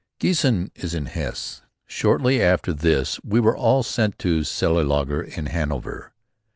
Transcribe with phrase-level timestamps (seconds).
[0.19, 1.61] Giessen is in Hesse.
[1.85, 6.11] Shortly after this we were all sent to Cellelaager in Hanover.